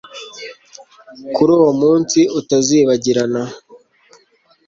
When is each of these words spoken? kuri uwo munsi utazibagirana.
kuri 1.33 1.49
uwo 1.57 1.71
munsi 1.81 2.19
utazibagirana. 2.39 3.41